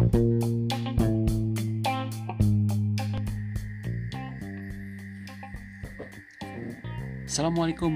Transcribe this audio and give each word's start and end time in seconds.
Assalamualaikum 0.00 0.16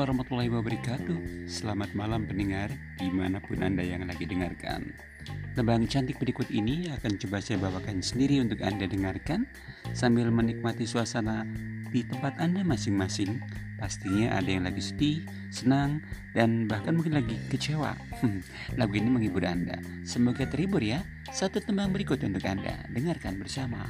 warahmatullahi 0.00 0.48
wabarakatuh. 0.48 1.44
Selamat 1.44 1.92
malam 1.92 2.24
pendengar 2.24 2.72
Di 2.96 3.12
mana 3.12 3.36
pun 3.44 3.60
anda 3.60 3.84
yang 3.84 4.08
lagi 4.08 4.24
dengarkan 4.24 4.96
Tebang 5.50 5.90
cantik 5.90 6.22
berikut 6.22 6.46
ini 6.48 6.86
akan 6.94 7.18
coba 7.18 7.42
saya 7.42 7.58
bawakan 7.58 7.98
sendiri 7.98 8.38
untuk 8.38 8.62
anda 8.62 8.86
dengarkan 8.86 9.50
Sambil 9.90 10.30
menikmati 10.30 10.86
suasana 10.86 11.42
di 11.90 12.06
tempat 12.06 12.38
anda 12.38 12.62
masing-masing. 12.62 13.42
Pastinya 13.74 14.38
ada 14.38 14.46
yang 14.46 14.68
lagi 14.68 14.78
sedih, 14.78 15.24
senang, 15.50 16.04
dan 16.36 16.70
bahkan 16.70 16.94
mungkin 16.94 17.16
lagi 17.18 17.34
kecewa. 17.50 17.96
Lagu 18.78 18.94
ini 18.94 19.08
menghibur 19.10 19.42
anda. 19.42 19.80
Semoga 20.06 20.46
terhibur 20.46 20.84
ya. 20.84 21.02
Satu 21.32 21.58
tembang 21.58 21.90
berikut 21.90 22.22
untuk 22.22 22.44
anda. 22.46 22.86
Dengarkan 22.92 23.40
bersama 23.40 23.82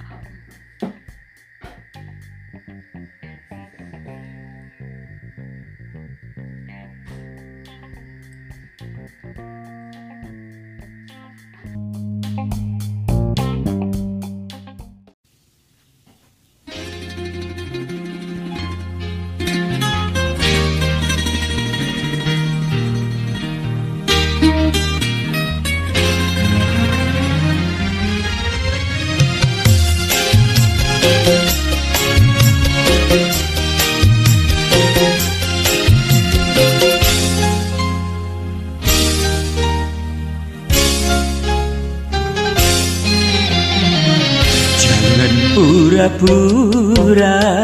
pura-pura 46.08 47.60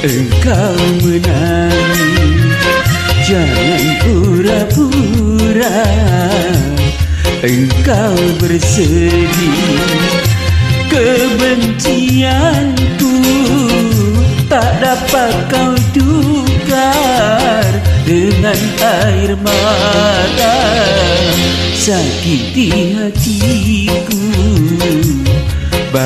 engkau 0.00 0.80
menang 1.04 1.92
Jangan 3.24 3.84
pura-pura 4.04 5.80
engkau 7.44 8.16
bersedih. 8.40 9.60
Kebencianku 10.88 13.16
tak 14.48 14.80
dapat 14.80 15.32
kau 15.48 15.72
tukar 15.92 17.68
Dengan 18.08 18.60
air 18.80 19.36
mata. 19.40 20.56
Sakiti 21.76 22.96
hatiku 22.96 23.83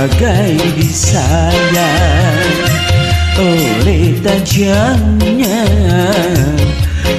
bagai 0.08 0.56
disayang 0.80 2.40
oleh 3.36 4.16
tajamnya 4.24 5.68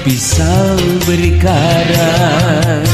pisau 0.02 0.82
berkarat. 1.06 2.90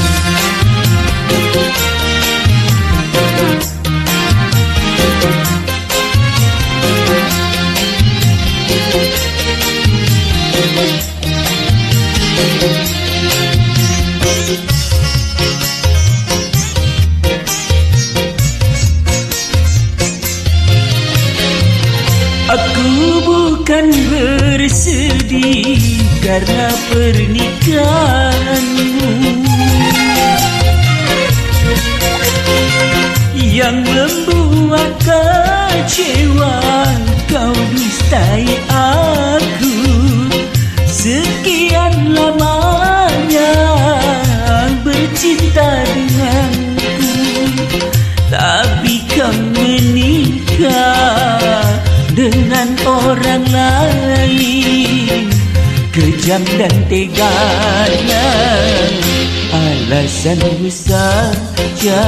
Bukan 23.25 23.89
bersedih 24.09 25.77
karena 26.21 26.69
pernikahanmu. 26.93 29.13
Yang 33.35 33.87
membuat 33.87 34.91
kecewa 34.99 36.59
kau 37.31 37.55
dustai 37.71 38.47
aku. 38.67 39.79
Sekian 40.87 42.11
lamanya 42.11 43.55
bercinta 44.83 45.87
denganku. 45.87 47.15
Tapi 48.27 48.95
kau 49.15 49.31
menikah 49.55 50.94
dengan 52.25 52.67
orang 52.85 53.45
lain. 53.53 55.29
Kejam 55.93 56.41
dan 56.57 56.73
teganya 56.89 58.27
Alasanmu 59.53 60.67
saja. 60.67 62.03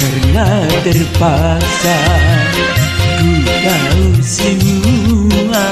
Karena 0.00 0.48
terpaksa 0.84 1.98
Ku 3.20 3.30
tahu 3.44 4.06
semua 4.24 5.68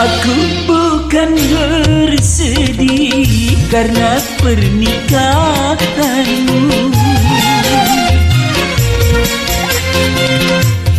Aku 0.00 0.64
bukan 0.64 1.36
bersedih 1.36 3.52
karena 3.68 4.16
pernikahanmu. 4.40 6.88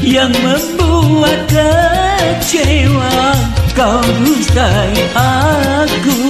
Yang 0.05 0.37
membuat 0.45 1.49
kecewa 1.49 3.41
kau 3.73 4.05
dustai 4.21 4.93
aku. 5.17 6.21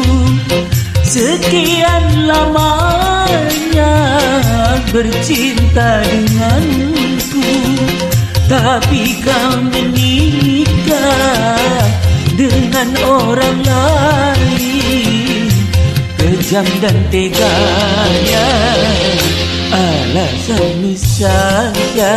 Sekian 1.04 2.24
lamanya 2.24 4.00
bercinta 4.96 6.08
denganku 6.08 7.52
Tapi 8.48 9.20
kau 9.20 9.60
menikah 9.60 11.52
dengan 12.36 12.88
orang 13.04 13.58
lain. 13.64 15.48
Kejam 16.22 16.68
dan 16.84 16.98
teganya 17.10 18.48
alasan 19.72 20.92
saja 21.00 22.16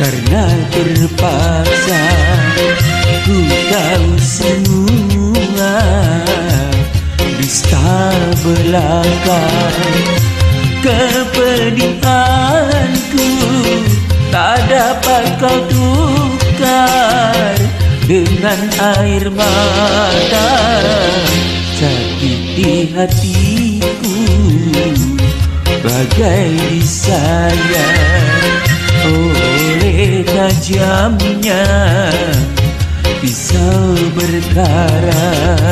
Karena 0.00 0.44
terpaksa 0.72 2.04
ku 3.28 3.36
tahu 3.70 4.10
semua. 4.18 5.76
Dusta 7.38 8.14
belakang 8.40 10.06
Kepedihanku 10.82 12.21
dengan 18.42 18.66
air 18.98 19.30
mata. 19.30 20.50
Sakiti 21.78 22.90
hatiku. 22.90 24.18
Bagai 25.78 26.50
disayang 26.74 28.58
oleh 29.06 30.26
tajamnya. 30.26 31.62
Pisau 33.22 33.94
berkarat 34.18 35.62